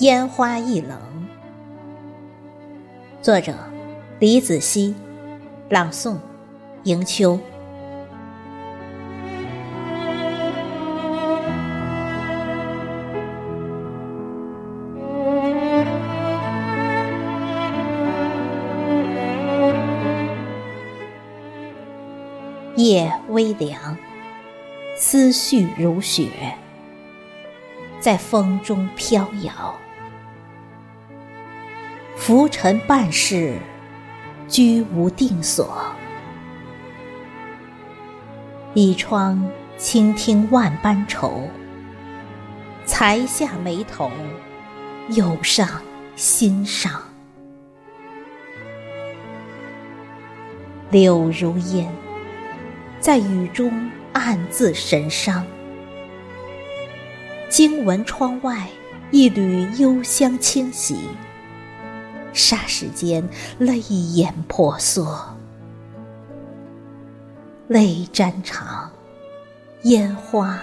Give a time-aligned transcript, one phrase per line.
[0.00, 0.98] 烟花易冷。
[3.22, 3.54] 作者：
[4.18, 4.94] 李子熙，
[5.70, 6.16] 朗诵：
[6.84, 7.40] 迎秋。
[22.76, 23.96] 夜微凉，
[24.94, 26.28] 思绪如雪，
[27.98, 29.74] 在风中飘摇。
[32.26, 33.56] 浮沉半世，
[34.48, 35.80] 居无定所。
[38.74, 41.48] 倚窗倾听万般愁，
[42.84, 44.10] 才下眉头，
[45.10, 45.68] 又上
[46.16, 47.00] 心上。
[50.90, 51.88] 柳如烟。
[52.98, 55.46] 在雨中暗自神伤，
[57.48, 58.66] 惊闻窗外
[59.12, 60.96] 一缕幽香侵袭，
[62.36, 63.26] 霎时间
[63.58, 65.34] 泪眼婆娑，
[67.66, 68.90] 泪沾裳，
[69.84, 70.58] 烟花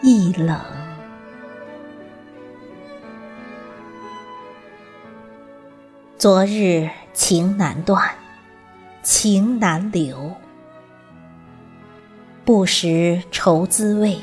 [0.00, 0.58] 易冷。
[6.16, 8.02] 昨日情难断，
[9.02, 10.34] 情难留。
[12.46, 14.18] 不识愁滋味，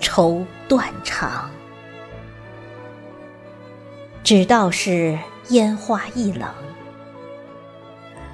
[0.00, 1.48] 愁断肠。
[4.24, 5.16] 只道是
[5.50, 6.48] 烟花易冷，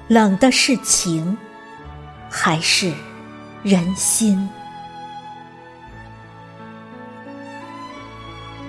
[0.07, 1.37] 冷的是情，
[2.29, 2.93] 还是
[3.63, 4.49] 人心？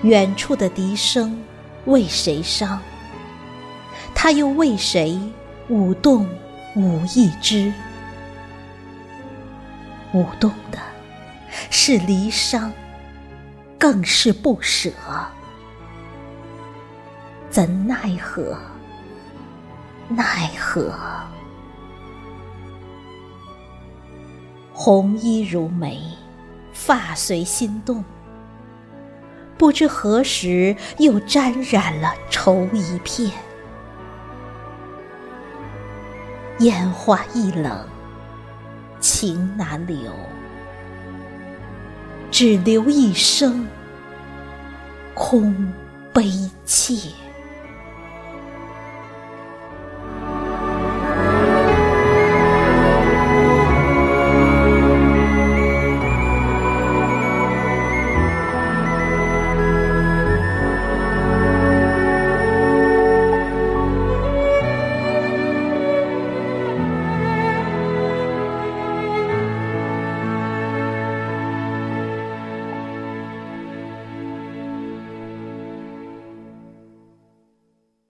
[0.01, 1.41] 远处的笛声
[1.85, 2.79] 为谁伤？
[4.13, 5.17] 他又为谁
[5.69, 6.27] 舞动
[6.75, 7.71] 舞一支？
[10.11, 10.77] 舞动的
[11.69, 12.69] 是离殇，
[13.79, 14.91] 更是不舍。
[17.53, 18.57] 怎奈何？
[20.09, 20.91] 奈何？
[24.73, 26.01] 红衣如眉，
[26.71, 28.03] 发随心动，
[29.55, 33.31] 不知何时又沾染了愁一片。
[36.57, 37.87] 烟花易冷。
[38.99, 40.11] 情难留，
[42.31, 43.67] 只留一生
[45.13, 45.71] 空
[46.11, 46.31] 悲
[46.65, 47.11] 切。